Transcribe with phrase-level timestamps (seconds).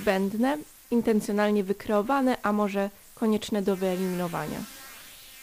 [0.00, 0.58] zbędne,
[0.90, 4.58] intencjonalnie wykreowane, a może konieczne do wyeliminowania.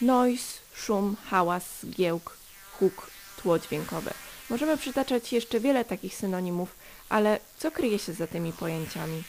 [0.02, 2.38] Noise, szum, hałas, giełk,
[2.80, 4.14] huk, tło dźwiękowe.
[4.50, 6.76] Możemy przytaczać jeszcze wiele takich synonimów,
[7.10, 9.24] ale co kryje się za tymi pojęciami?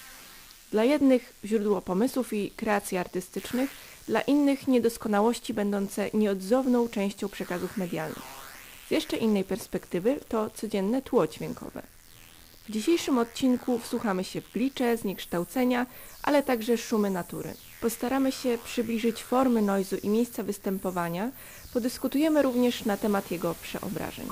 [0.70, 3.70] Dla jednych źródło pomysłów i kreacji artystycznych,
[4.08, 8.22] dla innych niedoskonałości będące nieodzowną częścią przekazów medialnych.
[8.88, 11.97] Z jeszcze innej perspektywy to codzienne tło dźwiękowe.
[12.68, 15.86] W dzisiejszym odcinku wsłuchamy się w glicze, zniekształcenia,
[16.22, 17.54] ale także szumy natury.
[17.80, 21.30] Postaramy się przybliżyć formy noizu i miejsca występowania,
[21.72, 24.28] podyskutujemy również na temat jego przeobrażeń.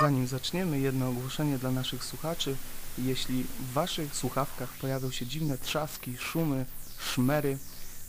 [0.00, 2.56] Zanim zaczniemy, jedno ogłoszenie dla naszych słuchaczy.
[2.98, 6.66] Jeśli w Waszych słuchawkach pojawią się dziwne trzaski, szumy,
[6.98, 7.58] szmery,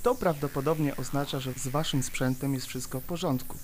[0.03, 3.57] to prawdopodobnie oznacza, że z Waszym sprzętem jest wszystko w porządku,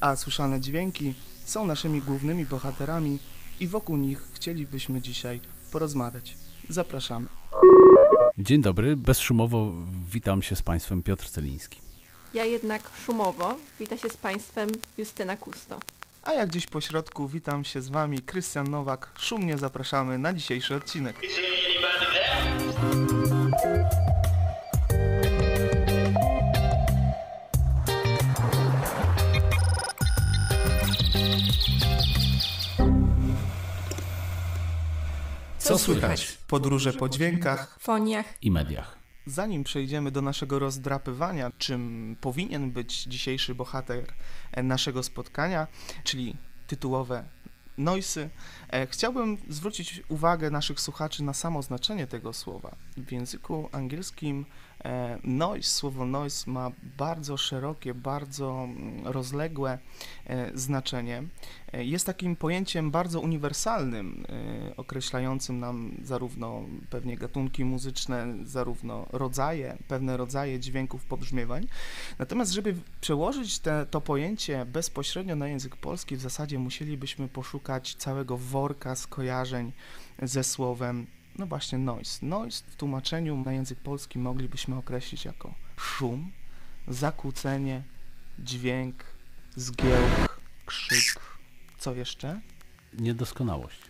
[0.00, 3.18] a słyszane dźwięki są naszymi głównymi bohaterami
[3.60, 5.40] i wokół nich chcielibyśmy dzisiaj
[5.72, 6.36] porozmawiać.
[6.68, 7.26] Zapraszamy.
[8.38, 9.72] Dzień dobry, bezszumowo
[10.12, 11.80] witam się z Państwem Piotr Celiński.
[12.34, 15.80] Ja jednak szumowo wita się z Państwem Justyna Kusto.
[16.22, 19.10] A jak gdzieś po środku witam się z Wami Krystian Nowak.
[19.18, 21.16] Szumnie zapraszamy na dzisiejszy odcinek.
[35.72, 36.38] Co słychać?
[36.48, 37.76] Podróże po dźwiękach.
[37.80, 38.26] Foniach.
[38.42, 38.98] I mediach.
[39.26, 44.04] Zanim przejdziemy do naszego rozdrapywania, czym powinien być dzisiejszy bohater
[44.52, 45.66] e, naszego spotkania,
[46.04, 47.24] czyli tytułowe
[47.78, 48.30] noisy,
[48.68, 52.76] e, chciałbym zwrócić uwagę naszych słuchaczy na samo znaczenie tego słowa.
[52.96, 54.46] W języku angielskim
[55.24, 59.78] noise, słowo noise ma bardzo szerokie, bardzo mm, rozległe
[60.26, 61.22] e, znaczenie.
[61.72, 64.24] E, Jest takim pojęciem bardzo uniwersalnym,
[64.68, 71.66] e, określającym nam zarówno pewnie gatunki muzyczne, zarówno rodzaje, pewne rodzaje dźwięków, pobrzmiewań.
[72.18, 78.36] Natomiast, żeby przełożyć te, to pojęcie bezpośrednio na język polski, w zasadzie musielibyśmy poszukać całego
[78.36, 79.72] worka skojarzeń
[80.22, 81.06] ze słowem,
[81.38, 82.26] no właśnie noise.
[82.26, 86.32] Noise w tłumaczeniu na język polski moglibyśmy określić jako szum,
[86.88, 87.82] zakłócenie,
[88.38, 89.04] dźwięk,
[89.56, 91.20] zgiełk, krzyk.
[91.78, 92.40] Co jeszcze?
[92.98, 93.80] Niedoskonałość.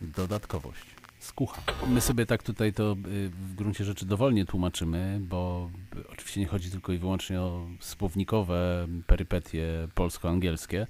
[0.00, 0.84] Dodatkowość.
[1.18, 1.62] Skucha.
[1.88, 5.70] My sobie tak tutaj to y, w gruncie rzeczy dowolnie tłumaczymy, bo
[6.08, 10.86] oczywiście nie chodzi tylko i wyłącznie o słownikowe perypetie polsko-angielskie,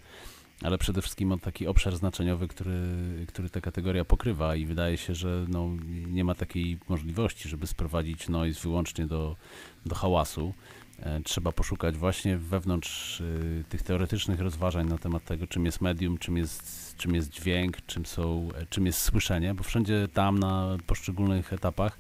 [0.63, 2.81] ale przede wszystkim o taki obszar znaczeniowy, który,
[3.29, 5.69] który ta kategoria pokrywa i wydaje się, że no,
[6.07, 9.37] nie ma takiej możliwości, żeby sprowadzić noise wyłącznie do,
[9.87, 10.55] do hałasu.
[11.01, 16.19] E, Trzeba poszukać właśnie wewnątrz y, tych teoretycznych rozważań na temat tego, czym jest medium,
[16.19, 20.77] czym jest, czym jest dźwięk, czym, są, e, czym jest słyszenie, bo wszędzie tam na
[20.87, 21.99] poszczególnych etapach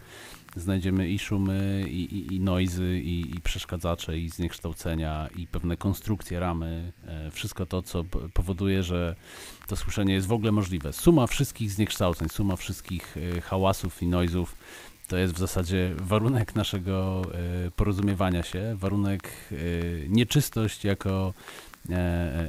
[0.56, 6.41] znajdziemy i szumy, i, i, i noizy, i, i przeszkadzacze, i zniekształcenia, i pewne konstrukcje,
[6.41, 8.04] ramy, e, wszystko to, co
[8.34, 9.16] powoduje, że
[9.66, 10.92] to słyszenie jest w ogóle możliwe.
[10.92, 14.56] Suma wszystkich zniekształceń, suma wszystkich e, hałasów i noizów
[15.09, 17.22] to jest w zasadzie warunek naszego
[17.66, 19.30] e, porozumiewania się, warunek
[20.09, 21.34] nieczystość jako,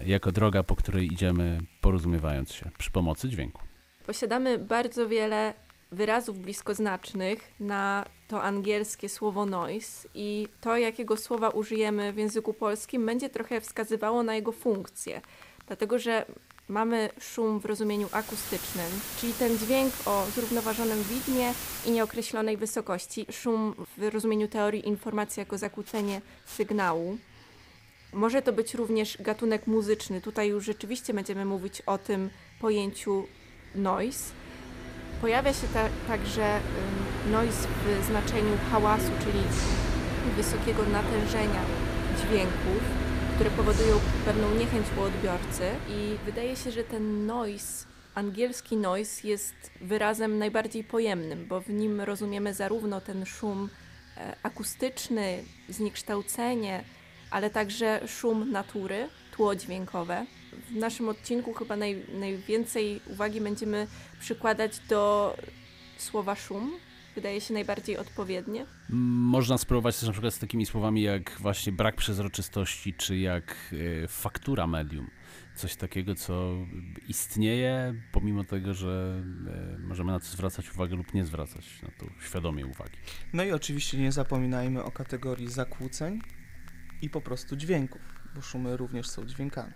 [0.06, 3.62] jako droga, po której idziemy porozumiewając się przy pomocy dźwięku.
[4.06, 5.54] Posiadamy bardzo wiele
[5.92, 13.06] wyrazów bliskoznacznych na to angielskie słowo noise i to, jakiego słowa użyjemy w języku polskim,
[13.06, 15.22] będzie trochę wskazywało na jego funkcję.
[15.68, 16.26] Dlatego, że
[16.68, 18.86] mamy szum w rozumieniu akustycznym,
[19.20, 21.54] czyli ten dźwięk o zrównoważonym widmie
[21.86, 23.26] i nieokreślonej wysokości.
[23.32, 27.18] Szum w rozumieniu teorii informacji jako zakłócenie sygnału.
[28.14, 30.22] Może to być również gatunek muzyczny.
[30.22, 32.30] Tutaj już rzeczywiście będziemy mówić o tym
[32.60, 33.28] pojęciu
[33.76, 34.34] noise.
[35.22, 36.60] Pojawia się ta, także
[37.32, 39.44] noise w znaczeniu hałasu, czyli
[40.36, 41.62] wysokiego natężenia
[42.18, 42.84] dźwięków,
[43.36, 45.64] które powodują pewną niechęć u odbiorcy.
[45.90, 47.86] I wydaje się, że ten noise,
[48.16, 53.70] angielski noise jest wyrazem najbardziej pojemnym, bo w nim rozumiemy zarówno ten szum
[54.18, 56.84] e, akustyczny, zniekształcenie,
[57.32, 60.26] ale także szum natury, tło dźwiękowe.
[60.70, 63.88] W naszym odcinku chyba naj, najwięcej uwagi będziemy
[64.20, 65.36] przykładać do
[65.98, 66.72] słowa szum.
[67.16, 68.66] Wydaje się najbardziej odpowiednie.
[68.90, 73.56] Można spróbować też na przykład z takimi słowami jak właśnie brak przezroczystości, czy jak
[74.04, 75.10] e, faktura medium.
[75.56, 76.54] Coś takiego, co
[77.08, 79.24] istnieje, pomimo tego, że
[79.76, 82.98] e, możemy na to zwracać uwagę lub nie zwracać na to świadomie uwagi.
[83.34, 86.22] No i oczywiście nie zapominajmy o kategorii zakłóceń
[87.02, 89.74] i po prostu dźwięków, szumy również są dźwiękami.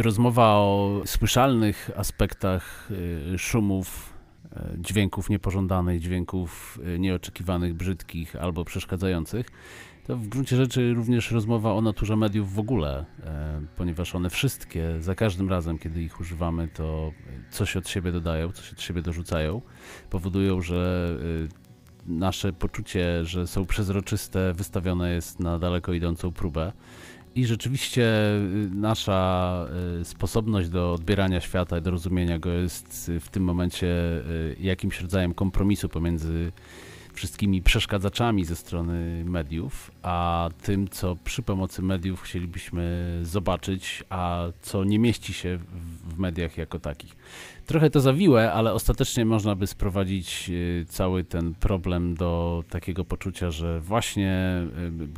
[0.00, 2.88] Rozmowa o słyszalnych aspektach
[3.34, 4.12] y, szumów
[4.52, 9.46] e, dźwięków niepożądanych, dźwięków e, nieoczekiwanych, brzydkich albo przeszkadzających,
[10.06, 13.04] to w gruncie rzeczy również rozmowa o naturze mediów w ogóle,
[13.76, 17.12] ponieważ one wszystkie, za każdym razem, kiedy ich używamy, to
[17.50, 19.62] coś od siebie dodają, coś od siebie dorzucają,
[20.10, 21.08] powodują, że
[22.06, 26.72] nasze poczucie, że są przezroczyste, wystawione jest na daleko idącą próbę.
[27.36, 29.68] I rzeczywiście y, nasza
[30.00, 35.00] y, sposobność do odbierania świata i do rozumienia go jest w tym momencie y, jakimś
[35.00, 36.52] rodzajem kompromisu pomiędzy
[37.16, 44.84] wszystkimi przeszkadzaczami ze strony mediów, a tym, co przy pomocy mediów chcielibyśmy zobaczyć, a co
[44.84, 45.58] nie mieści się
[46.08, 47.16] w mediach jako takich.
[47.66, 53.50] Trochę to zawiłe, ale ostatecznie można by sprowadzić y, cały ten problem do takiego poczucia,
[53.50, 54.62] że właśnie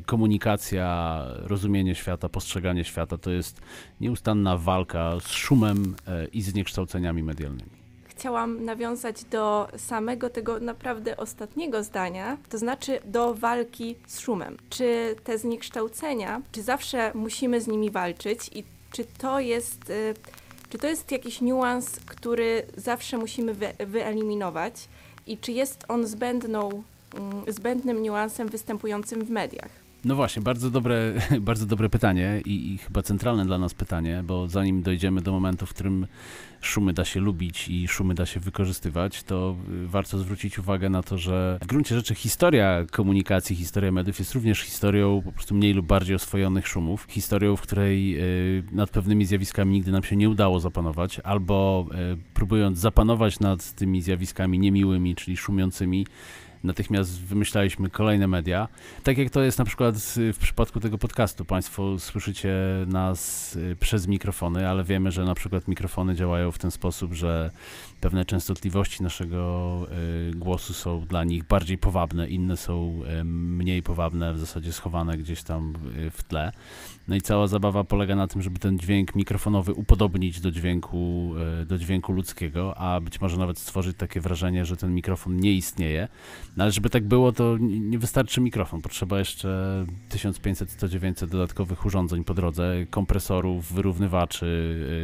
[0.01, 3.61] y, komunikacja, rozumienie świata, postrzeganie świata to jest
[4.01, 5.95] nieustanna walka z szumem
[6.25, 7.78] y, i zniekształceniami medialnymi
[8.19, 14.57] chciałam nawiązać do samego tego naprawdę ostatniego zdania, to znaczy do walki z szumem.
[14.71, 20.15] Czy te zniekształcenia, czy zawsze musimy z nimi walczyć i czy to jest, y,
[20.71, 24.89] czy to jest jakiś niuans, który zawsze musimy wy, wyeliminować
[25.27, 26.83] i czy jest on zbędną,
[27.15, 29.88] mm, zbędnym niuansem występującym w mediach?
[30.09, 34.49] No właśnie, bardzo dobre, bardzo dobre pytanie i, i, chyba centralne dla nas pytanie, bo
[34.49, 36.07] zanim dojdziemy do momentu, w którym
[36.61, 41.03] szumy da się lubić i szumy da się wykorzystywać, to y, warto zwrócić uwagę na
[41.03, 45.75] to, że w gruncie rzeczy historia komunikacji, historia mediów jest również historią po prostu mniej
[45.75, 48.21] lub bardziej oswojonych szumów, historią, w której
[48.59, 53.73] y, nad pewnymi zjawiskami nigdy nam się nie udało zapanować, albo y, próbując zapanować nad
[53.73, 56.07] tymi zjawiskami niemiłymi, czyli szumiącymi,
[56.65, 58.69] natychmiast wymyślaliśmy kolejne media.
[59.05, 61.45] Tak jak to jest na przykład w przypadku tego podcastu.
[61.45, 62.55] Państwo słyszycie
[62.87, 67.51] nas y, przez mikrofony, ale wiemy, że na przykład mikrofony działają w ten sposób, że
[68.01, 69.87] pewne częstotliwości naszego
[70.33, 75.19] y, głosu są dla nich bardziej powabne, inne są y, mniej powabne, w zasadzie schowane
[75.19, 75.75] gdzieś tam
[76.11, 76.53] w tle.
[77.09, 81.35] No i cała zabawa polega na tym, żeby ten dźwięk mikrofonowy upodobnić do dźwięku,
[81.67, 86.09] do dźwięku ludzkiego, a być może nawet stworzyć takie wrażenie, że ten mikrofon nie istnieje.
[86.57, 88.83] No ale żeby tak było, to nie wystarczy mikrofon.
[88.83, 94.47] Potrzeba jeszcze 1500-1900 dodatkowych urządzeń po drodze, kompresorów, wyrównywaczy,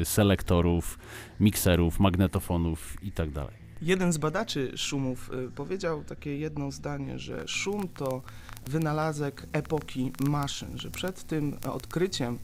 [0.01, 0.99] y, selektorów,
[1.41, 3.33] mikserów, magnetofonów itd.
[3.33, 8.23] Tak Jeden z badaczy szumów y, powiedział takie jedno zdanie, że szum to
[8.67, 12.39] wynalazek epoki maszyn, że przed tym odkryciem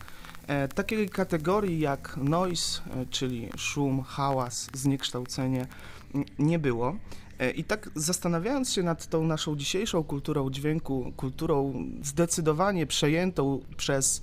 [0.46, 5.66] e, takiej kategorii jak noise, e, czyli szum, hałas, zniekształcenie
[6.38, 6.96] nie było.
[7.38, 14.22] E, I tak zastanawiając się nad tą naszą dzisiejszą kulturą dźwięku, kulturą zdecydowanie przejętą przez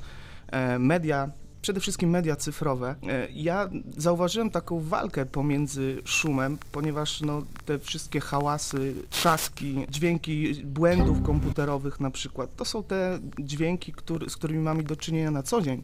[0.79, 1.31] media
[1.67, 2.95] przede wszystkim media cyfrowe.
[3.07, 11.21] E, ja zauważyłem taką walkę pomiędzy szumem, ponieważ no, te wszystkie hałasy, trzaski, dźwięki błędów
[11.23, 15.61] komputerowych na przykład, to są te dźwięki, który, z którymi mamy do czynienia na co
[15.61, 15.83] dzień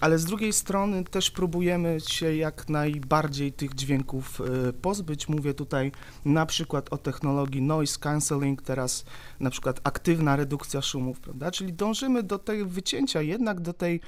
[0.00, 5.28] ale z drugiej strony też próbujemy się jak najbardziej tych dźwięków e, pozbyć.
[5.28, 5.92] Mówię tutaj
[6.24, 9.04] na przykład o technologii noise cancelling, teraz
[9.40, 11.50] na przykład aktywna redukcja szumów, prawda?
[11.50, 14.00] Czyli dążymy do tej wycięcia, jednak do tej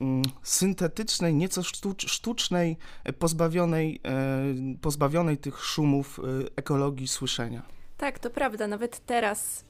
[0.00, 1.62] mm, syntetycznej, nieco
[1.96, 6.20] sztucznej, e, pozbawionej, e, pozbawionej tych szumów
[6.56, 7.62] ekologii słyszenia.
[7.96, 8.66] Tak, to prawda.
[8.66, 9.64] Nawet teraz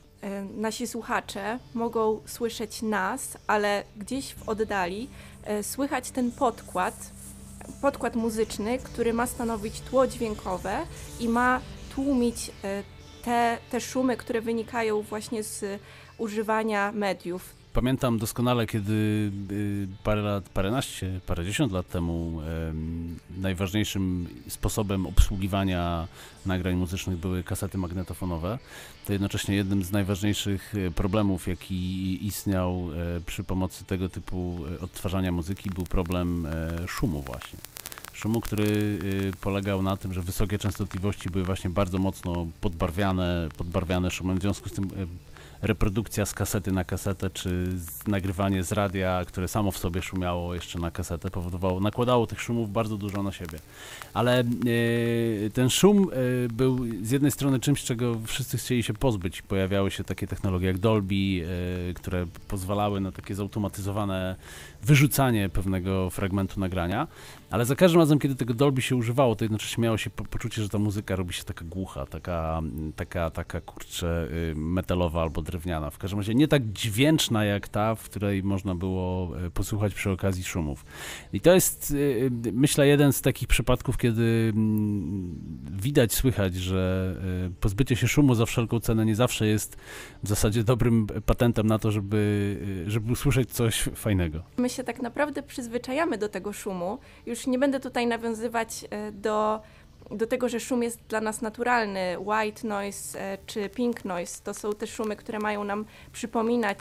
[0.56, 5.08] nasi słuchacze mogą słyszeć nas, ale gdzieś w oddali
[5.44, 7.10] E, słychać ten podkład,
[7.80, 10.86] podkład muzyczny, który ma stanowić tło dźwiękowe
[11.20, 11.60] i ma
[11.94, 12.82] tłumić e,
[13.24, 15.80] te, te szumy, które wynikają właśnie z
[16.18, 18.92] używania mediów, Pamiętam doskonale, kiedy
[19.50, 22.40] y, parę lat, paręnaście, parędziesiąt lat temu
[23.36, 26.08] najważniejszym sposobem obsługiwania
[26.46, 28.58] nagrań muzycznych były kasety magnetofonowe.
[29.06, 34.80] To jednocześnie jednym z najważniejszych e, problemów, jaki istniał e, przy pomocy tego typu e,
[34.80, 36.48] odtwarzania muzyki, był problem
[36.86, 37.58] szumu właśnie
[38.12, 38.98] szumu, który
[39.40, 44.68] polegał na tym, że wysokie częstotliwości były właśnie bardzo mocno podbarwiane, podbarwiane szumem, w związku
[44.68, 44.88] z tym
[45.62, 47.68] reprodukcja z kasety na kasetę, czy
[48.06, 52.72] nagrywanie z radia, które samo w sobie szumiało jeszcze na kasetę, powodowało, nakładało tych szumów
[52.72, 53.58] bardzo dużo na siebie.
[54.14, 54.44] Ale e,
[55.50, 59.42] ten szum e, był z jednej strony czymś, czego wszyscy chcieli się pozbyć.
[59.42, 61.14] Pojawiały się takie technologie jak Dolby,
[61.90, 64.36] e, które pozwalały na takie zautomatyzowane
[64.82, 67.08] wyrzucanie pewnego fragmentu nagrania
[67.52, 70.62] ale za każdym razem, kiedy tego Dolby się używało, to jednocześnie miało się po poczucie,
[70.62, 72.62] że ta muzyka robi się taka głucha, taka,
[72.96, 75.90] taka, taka kurczę, y, metalowa albo drewniana.
[75.90, 80.10] W każdym razie nie tak dźwięczna jak ta, w której można było y, posłuchać przy
[80.10, 80.84] okazji szumów.
[81.32, 85.34] I to jest, y, myślę, jeden z takich przypadków, kiedy mm,
[85.72, 87.16] widać, słychać, że
[87.60, 89.76] pozbycie się szumu za wszelką cenę nie zawsze jest
[90.22, 94.42] w zasadzie dobrym patentem na to, żeby, żeby usłyszeć coś fajnego.
[94.56, 96.98] My się tak naprawdę przyzwyczajamy do tego szumu.
[97.26, 99.60] Już nie będę tutaj nawiązywać e, do,
[100.10, 102.16] do tego, że szum jest dla nas naturalny.
[102.18, 106.78] White noise e, czy pink noise to są te szumy, które mają nam przypominać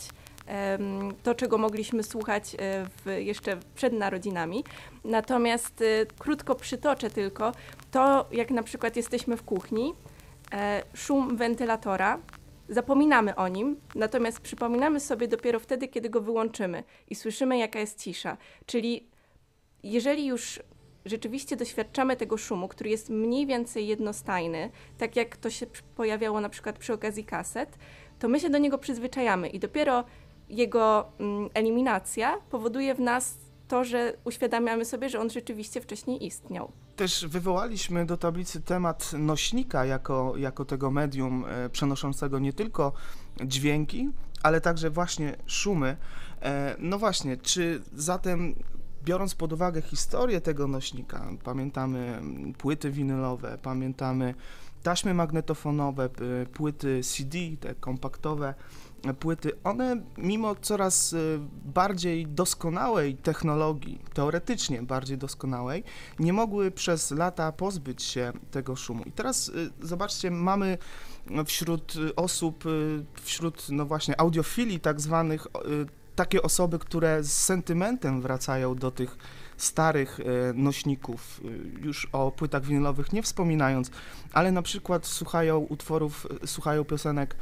[1.24, 4.64] to, czego mogliśmy słuchać e, w, jeszcze przed narodzinami.
[5.04, 5.84] Natomiast
[6.20, 7.52] krótko przytoczę tylko
[7.92, 9.94] to, jak na przykład jesteśmy w kuchni,
[10.94, 12.20] szum wentylatora,
[12.70, 18.00] zapominamy o nim, natomiast przypominamy sobie dopiero wtedy, kiedy go wyłączymy i słyszymy, jaka jest
[18.00, 18.38] cisza.
[18.66, 19.11] Czyli
[19.84, 20.60] jeżeli już
[21.06, 26.50] rzeczywiście doświadczamy tego szumu, który jest mniej więcej jednostajny, tak jak to się pojawiało na
[26.50, 27.78] przykład przy okazji kaset,
[28.20, 30.04] to my się do niego przyzwyczajamy i dopiero
[30.50, 36.72] jego mm, eliminacja powoduje w nas to, że uświadamiamy sobie, że on rzeczywiście wcześniej istniał.
[36.96, 42.94] Też wywołaliśmy do tablicy temat nośnika jako, jako tego medium e, przenoszącego nie tylko
[43.46, 44.10] dźwięki,
[44.44, 45.98] ale także właśnie szumy.
[46.42, 48.56] E, no właśnie, czy zatem
[49.04, 52.22] biorąc pod uwagę historię tego nośnika, pamiętamy
[52.58, 54.36] płyty winylowe, pamiętamy
[54.84, 56.10] taśmy magnetofonowe,
[56.54, 58.54] płyty CD, te kompaktowe
[59.20, 65.84] płyty, one mimo coraz y, bardziej doskonałej technologii, teoretycznie bardziej doskonałej,
[66.20, 69.04] nie mogły przez lata pozbyć się tego szumu.
[69.04, 70.78] I teraz y, zobaczcie, mamy
[71.46, 72.64] wśród osób,
[73.22, 75.48] wśród no właśnie audiofili tak zwanych,
[76.16, 79.18] takie osoby, które z sentymentem wracają do tych
[79.58, 83.92] starych e, nośników, e, już o płytach winylowych nie wspominając,
[84.34, 87.36] ale na przykład słuchają utworów, e, słuchają piosenek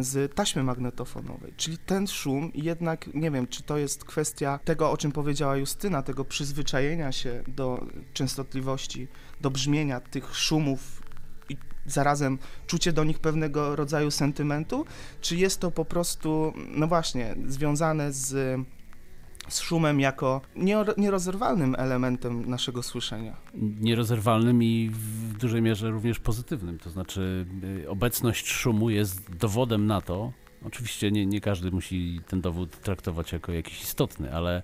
[0.00, 4.96] z taśmy magnetofonowej, czyli ten szum jednak, nie wiem, czy to jest kwestia tego, o
[4.96, 9.08] czym powiedziała Justyna, tego przyzwyczajenia się do częstotliwości,
[9.40, 11.05] do brzmienia tych szumów
[11.86, 14.86] zarazem czucie do nich pewnego rodzaju sentymentu,
[15.20, 18.60] czy jest to po prostu, no właśnie, związane z
[19.48, 20.40] z szumem jako
[20.96, 23.36] nierozerwalnym elementem naszego słyszenia.
[23.80, 26.78] Nierozerwalnym i w dużej mierze również pozytywnym.
[26.78, 27.46] To znaczy,
[27.84, 30.32] y, obecność szumu jest dowodem na to,
[30.66, 34.62] Oczywiście nie, nie każdy musi ten dowód traktować jako jakiś istotny, ale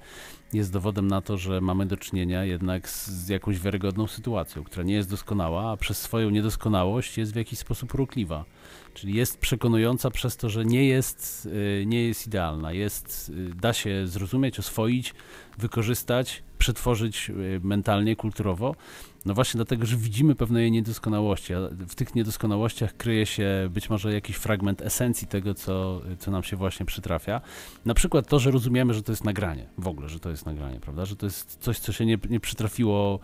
[0.52, 4.94] jest dowodem na to, że mamy do czynienia jednak z, jakąś wiarygodną sytuacją, która nie
[4.94, 8.44] jest doskonała, a przez swoją niedoskonałość jest w jakiś sposób urokliwa.
[8.94, 11.49] Czyli jest przekonująca przez to, że nie jest,
[11.80, 12.73] y, nie jest idealna.
[12.73, 15.14] Jest, y, da się zrozumieć, oswoić,
[15.59, 18.75] wykorzystać, przetworzyć y, mentalnie, kulturowo
[19.24, 23.90] no właśnie dlatego, że widzimy pewne jej niedoskonałości, a w tych niedoskonałościach kryje się być
[23.90, 27.40] może jakiś fragment esencji tego, co, co nam się właśnie przytrafia.
[27.84, 30.80] Na przykład to, że rozumiemy, że to jest nagranie, w ogóle, że to jest nagranie,
[30.80, 31.04] prawda?
[31.04, 33.20] Że to jest coś, co się nie, nie przytrafiło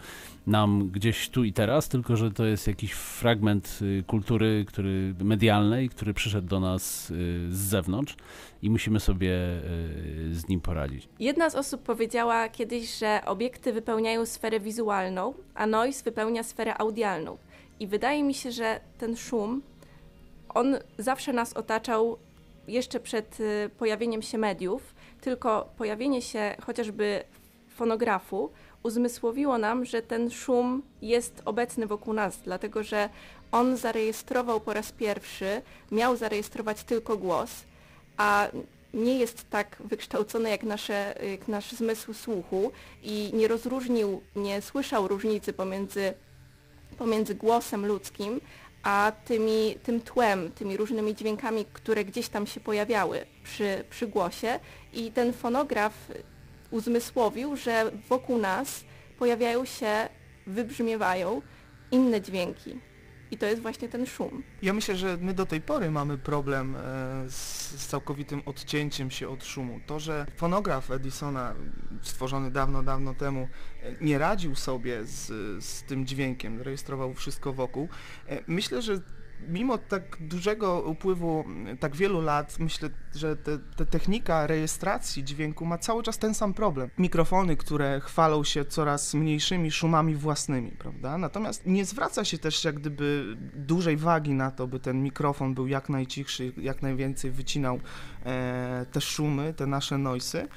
[0.47, 5.89] nam gdzieś tu i teraz, tylko że to jest jakiś fragment y, kultury który, medialnej,
[5.89, 7.15] który przyszedł do nas y,
[7.51, 8.17] z zewnątrz
[8.63, 11.09] i musimy sobie y, z nim poradzić.
[11.19, 17.39] Jedna z osób powiedziała kiedyś, że obiekty wypełniają sferę wizualną, a noise wypełnia sferę audialną.
[17.81, 19.63] I wydaje mi się, że ten szum,
[20.49, 22.19] on zawsze nas otaczał
[22.69, 27.25] jeszcze przed y, pojawieniem się mediów, tylko pojawienie się chociażby
[27.69, 28.51] fonografu
[28.83, 33.09] uzmysłowiło nam, że ten szum jest obecny wokół nas, dlatego że
[33.53, 37.51] on zarejestrował po raz pierwszy, miał zarejestrować tylko głos,
[38.17, 38.49] a
[38.95, 45.09] nie jest tak wykształcony jak, nasze, jak nasz zmysł słuchu i nie rozróżnił, nie słyszał
[45.09, 46.15] różnicy pomiędzy,
[46.99, 48.41] pomiędzy głosem ludzkim,
[48.83, 54.61] a tymi, tym tłem, tymi różnymi dźwiękami, które gdzieś tam się pojawiały przy, przy głosie
[54.93, 55.93] i ten fonograf
[56.71, 58.85] uzmysłowił, że wokół nas
[59.19, 60.09] pojawiają się,
[60.47, 61.43] wybrzmiewają
[61.91, 62.88] inne dźwięki.
[63.31, 64.43] I to jest właśnie ten szum.
[64.63, 66.81] Ja myślę, że my do tej pory mamy problem e,
[67.29, 67.35] z,
[67.81, 69.81] z, całkowitym odcięciem się od szumu.
[69.87, 71.55] To, że fonograf Edisona,
[72.03, 73.49] stworzony dawno, dawno temu,
[73.83, 75.27] e, nie radził sobie z,
[75.65, 77.89] z tym dźwiękiem, rejestrował wszystko wokół,
[78.29, 79.01] e, myślę, że
[79.49, 81.45] mimo tak dużego upływu,
[81.81, 86.55] tak wielu lat, myślę, że te, te technika rejestracji dźwięku ma cały czas ten sam
[86.55, 86.91] problem.
[86.99, 91.19] Mikrofony, które chwalą się coraz mniejszymi szumami własnymi, prawda?
[91.19, 95.67] Natomiast nie zwraca się też jak gdyby dużej wagi na to, by ten mikrofon był
[95.67, 97.81] jak najcichszy, jak najwięcej wycinał
[98.25, 100.49] e, te szumy, te nasze noisy,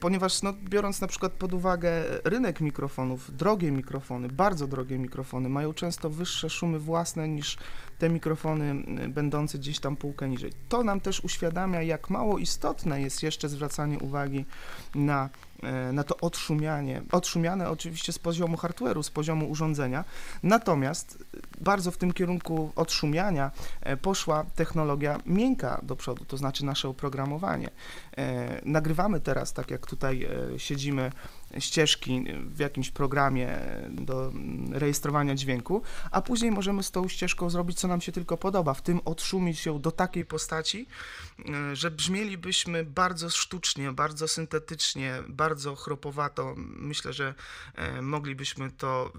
[0.00, 1.90] ponieważ no, biorąc na przykład pod uwagę
[2.24, 7.56] rynek mikrofonów, drogie mikrofony, bardzo drogie mikrofony mają często wyższe szumy własne niż
[8.00, 8.74] te mikrofony
[9.08, 10.52] będące gdzieś tam półkę niżej.
[10.68, 14.44] To nam też uświadamia, jak mało istotne jest jeszcze zwracanie uwagi
[14.94, 15.28] na
[15.62, 17.02] E, na to odszumianie.
[17.12, 20.04] Odszumiane oczywiście z poziomu hardware'u, z poziomu urządzenia.
[20.42, 21.24] Natomiast
[21.60, 27.70] bardzo w tym kierunku odszumiania e, poszła technologia miękka do przodu, to znaczy nasze oprogramowanie.
[28.16, 31.12] E, nagrywamy teraz, tak jak tutaj siedzimy,
[31.58, 33.58] ścieżki w jakimś programie
[33.90, 34.32] do
[34.72, 38.82] rejestrowania dźwięku, a później możemy z tą ścieżką zrobić, co nam się tylko podoba, w
[38.82, 40.86] tym odszumić ją do takiej postaci,
[41.72, 46.54] że brzmielibyśmy bardzo sztucznie, bardzo syntetycznie, bardzo chropowato.
[46.56, 47.34] Myślę, że
[47.74, 49.12] e, moglibyśmy to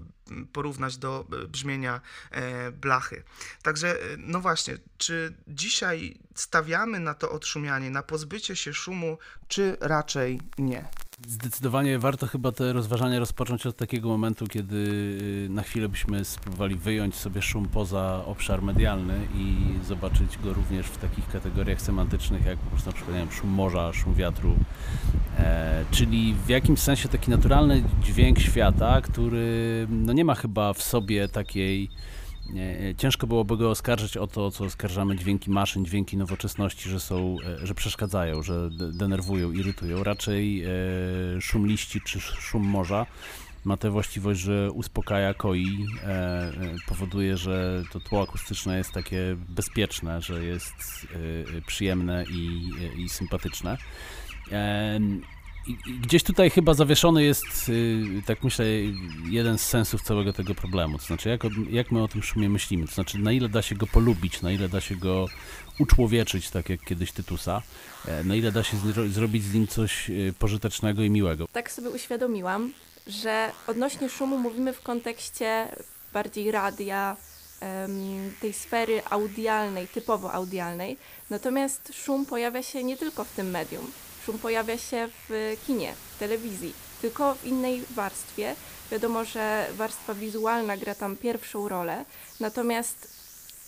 [0.52, 3.22] porównać do e, brzmienia e, blachy.
[3.62, 10.40] Także, no właśnie, czy dzisiaj stawiamy na to odszumianie, na pozbycie się szumu, czy raczej
[10.58, 10.88] nie?
[11.28, 16.76] Zdecydowanie warto chyba te rozważania rozpocząć od takiego momentu, kiedy y, na chwilę byśmy spróbowali
[16.76, 22.58] wyjąć sobie szum poza obszar medialny i zobaczyć go również w takich kategoriach semantycznych, jak
[22.58, 24.54] po prostu na przykład wiem, szum morza, szum wiatru,
[25.38, 30.82] e, czyli w jakimś sensie taki naturalny dźwięk świata, który no nie ma chyba w
[30.82, 31.90] sobie takiej
[32.98, 37.66] Ciężko byłoby go oskarżyć o to, co oskarżamy dźwięki maszyn, dźwięki nowoczesności, że są, e,
[37.66, 40.04] że przeszkadzają, że denerwują, irytują.
[40.04, 40.70] Raczej e,
[41.40, 43.06] szum liści czy szum morza
[43.64, 46.52] ma tę właściwość, że uspokaja, koi, e,
[46.86, 51.06] powoduje, że to tło akustyczne jest takie bezpieczne, że jest
[51.66, 53.78] przyjemne i, i sympatyczne.
[55.66, 58.64] I, gdzieś tutaj chyba zawieszony jest, y, tak myślę,
[59.24, 60.98] jeden z sensów całego tego problemu.
[60.98, 62.86] To znaczy, jak, jak my o tym szumie myślimy?
[62.86, 65.26] To znaczy, na ile da się go polubić, na ile da się go
[65.78, 67.62] uczłowieczyć, tak jak kiedyś Tytusa,
[68.06, 71.48] e, na ile da się zro zrobić z nim coś y, pożytecznego i miłego.
[71.52, 72.72] Tak sobie uświadomiłam,
[73.06, 75.68] że odnośnie szumu mówimy w kontekście
[76.12, 77.16] bardziej radia,
[78.40, 80.96] tej sfery audialnej, typowo audialnej.
[81.30, 83.90] Natomiast szum pojawia się nie tylko w tym medium
[84.26, 88.54] szum pojawia się w kinie, w telewizji, tylko w innej warstwie.
[88.90, 92.04] Wiadomo, że warstwa wizualna gra tam pierwszą rolę,
[92.40, 93.08] natomiast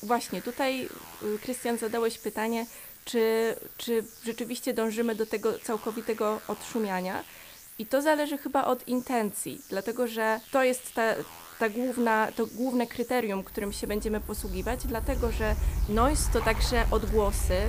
[0.02, 0.88] właśnie tutaj,
[1.22, 2.66] y, Krystian, zadałeś pytanie,
[3.04, 7.24] czy, czy rzeczywiście dążymy do tego całkowitego odszumiania.
[7.78, 11.14] I to zależy chyba od intencji, dlatego że to jest ta,
[11.58, 15.54] ta główna, to główne kryterium, którym się będziemy posługiwać, dlatego że
[15.88, 17.60] noise to także odgłosy,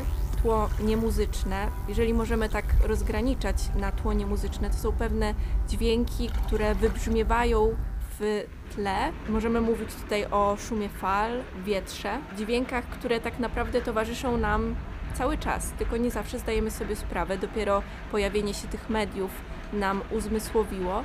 [0.46, 5.34] tło niemuzyczne, jeżeli możemy tak rozgraniczać na tło niemuzyczne, to są pewne
[5.68, 7.76] dźwięki, które wybrzmiewają
[8.20, 8.44] w
[8.76, 9.12] tle.
[9.30, 11.32] Możemy mówić tutaj o szumie fal,
[11.64, 14.76] wietrze, dźwiękach, które tak naprawdę towarzyszą nam
[15.14, 17.38] cały czas, tylko nie zawsze zdajemy sobie sprawę.
[17.38, 17.82] Dopiero
[18.12, 19.32] pojawienie się tych mediów
[19.74, 21.04] nam uzmysłowiło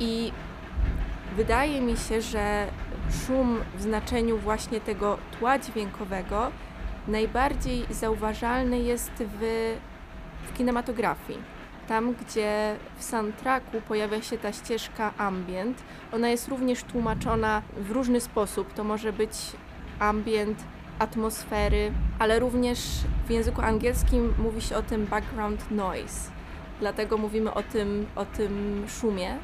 [0.00, 0.32] i
[1.36, 2.66] wydaje mi się, że
[3.26, 6.50] szum w znaczeniu właśnie tego tła dźwiękowego
[7.08, 9.74] najbardziej zauważalny jest w,
[10.46, 11.38] w kinematografii.
[11.88, 18.20] Tam, gdzie w soundtracku pojawia się ta ścieżka ambient, ona jest również tłumaczona w różny
[18.20, 18.74] sposób.
[18.74, 19.32] To może być
[19.98, 20.58] ambient
[20.98, 22.78] atmosfery, ale również
[23.26, 26.30] w języku angielskim mówi się o tym background noise.
[26.80, 29.36] Dlatego mówimy o tym, o tym szumie.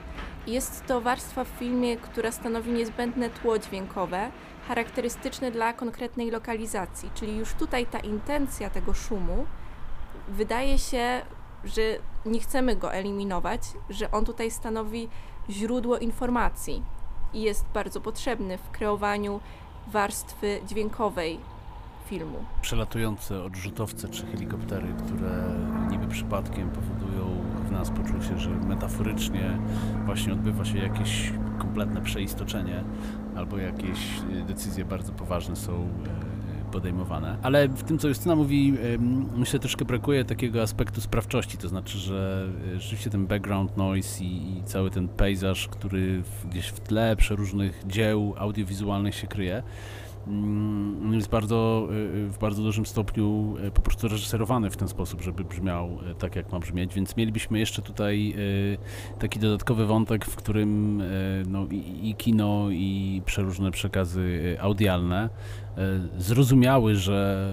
[0.46, 4.30] Jest to warstwa w filmie, która stanowi niezbędne tło dźwiękowe,
[4.68, 7.10] charakterystyczny dla konkretnej lokalizacji.
[7.14, 9.46] Czyli już tutaj ta intencja tego szumu
[10.28, 11.22] wydaje się,
[11.64, 11.82] że
[12.26, 15.08] nie chcemy go eliminować, że on tutaj stanowi
[15.50, 16.82] źródło informacji
[17.34, 19.40] i jest bardzo potrzebny w kreowaniu
[19.86, 21.40] warstwy dźwiękowej
[22.06, 22.44] filmu.
[22.62, 25.54] Przelatujące odrzutowce czy helikoptery, które
[25.90, 27.07] niby przypadkiem powodują
[27.68, 29.58] w nas poczucie, że metaforycznie
[30.06, 32.84] właśnie odbywa się jakieś kompletne przeistoczenie
[33.36, 33.98] albo jakieś
[34.42, 37.38] e, decyzje bardzo poważne są e, podejmowane.
[37.42, 38.74] Ale w tym, co Justyna mówi,
[39.36, 44.58] myślę troszkę brakuje takiego aspektu sprawczości, to znaczy, że e, rzeczywiście ten background noise i,
[44.58, 49.62] i cały ten pejzaż, który gdzieś w tle przeróżnych dzieł audiowizualnych się kryje,
[51.12, 55.44] jest bardzo, y, w bardzo dużym stopniu y, po prostu reżyserowany w ten sposób, żeby
[55.44, 58.34] brzmiał y, tak, jak ma brzmieć, więc mielibyśmy jeszcze tutaj
[59.18, 61.02] taki dodatkowy wątek, w którym
[61.46, 65.28] no, i, i kino, i przeróżne przekazy audialne
[66.18, 67.52] zrozumiały, że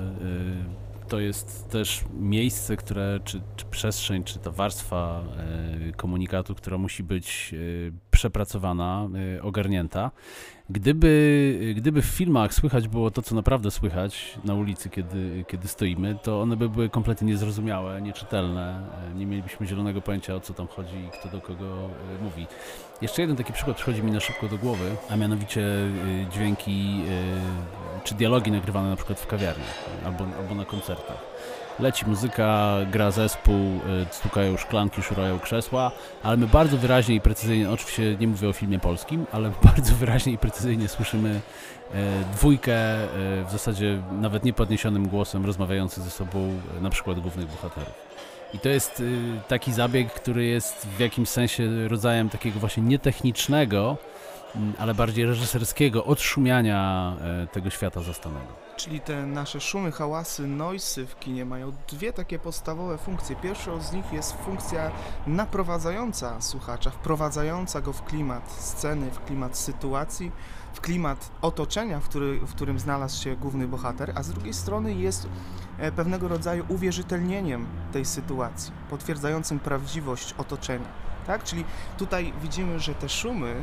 [1.07, 5.23] to jest też miejsce, które, czy, czy przestrzeń, czy ta warstwa
[5.97, 7.55] komunikatu, która musi być
[8.15, 9.09] przepracowana,
[9.41, 10.11] ogarnięta.
[10.69, 16.15] Gdyby, gdyby w filmach słychać było to, co naprawdę słychać na ulicy, kiedy, kiedy stoimy,
[16.23, 18.81] to one by były kompletnie niezrozumiałe, nieczytelne.
[19.15, 22.47] Nie mielibyśmy zielonego pojęcia, o co tam chodzi i kto do kogo e, mówi.
[23.01, 25.65] Jeszcze jeden taki przykład przychodzi mi na szybko do głowy, a mianowicie
[26.31, 27.01] dźwięki
[28.03, 29.63] czy dialogi nagrywane na przykład w kawiarni
[30.05, 31.17] albo, albo na koncertach
[31.79, 35.91] leci muzyka, gra zespół, y, stukają szklanki, szurają krzesła,
[36.23, 40.33] ale my bardzo wyraźnie i precyzyjnie, oczywiście nie mówię o filmie polskim, ale bardzo wyraźnie
[40.33, 41.41] i precyzyjnie słyszymy
[41.93, 43.07] e, dwójkę e,
[43.47, 48.05] w zasadzie nawet niepodniesionym głosem rozmawiających ze sobą na przykład głównych bohaterów.
[48.53, 53.97] I to jest y, taki zabieg, który jest w jakimś sensie rodzajem takiego właśnie nietechnicznego,
[54.77, 57.13] ale bardziej reżyserskiego odszumiania
[57.51, 58.65] tego świata zastanego.
[58.77, 63.35] Czyli te nasze szumy, hałasy, noisy w kinie mają dwie takie podstawowe funkcje.
[63.35, 64.91] Pierwszą z nich jest funkcja
[65.27, 70.31] naprowadzająca słuchacza, wprowadzająca go w klimat sceny, w klimat sytuacji,
[70.73, 74.93] w klimat otoczenia, w, który, w którym znalazł się główny bohater, a z drugiej strony
[74.93, 75.27] jest
[75.77, 80.87] e, pewnego rodzaju uwierzytelnieniem tej sytuacji, potwierdzającym prawdziwość otoczenia.
[81.27, 81.43] Tak?
[81.43, 81.65] Czyli
[81.97, 83.55] tutaj widzimy, że te szumy,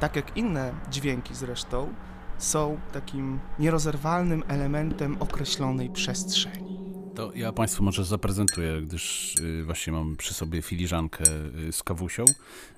[0.00, 1.94] tak jak inne dźwięki zresztą,
[2.38, 6.78] są takim nierozerwalnym elementem określonej przestrzeni.
[7.14, 11.24] To ja Państwu może zaprezentuję, gdyż y, właśnie mam przy sobie filiżankę
[11.68, 12.24] y, z kawusią,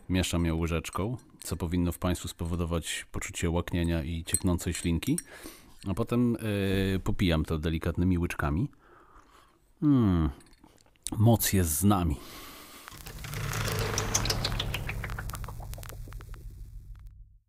[0.09, 5.19] mieszam ją łyżeczką, co powinno w Państwu spowodować poczucie łaknienia i cieknącej ślinki,
[5.89, 6.37] a potem
[6.97, 8.69] y, popijam to delikatnymi łyczkami.
[9.81, 10.31] Hmm,
[11.19, 12.17] moc jest z nami.